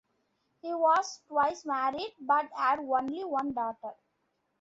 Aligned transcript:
He 0.63 0.73
was 0.73 1.21
twice 1.27 1.63
married, 1.63 2.15
but 2.19 2.49
had 2.53 2.79
only 2.79 3.23
one 3.23 3.53
daughter. 3.53 3.93